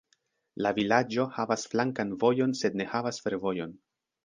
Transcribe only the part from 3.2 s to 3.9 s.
fervojon.